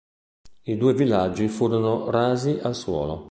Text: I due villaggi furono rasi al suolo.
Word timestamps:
I 0.63 0.77
due 0.77 0.95
villaggi 0.95 1.47
furono 1.47 2.09
rasi 2.09 2.57
al 2.59 2.73
suolo. 2.73 3.19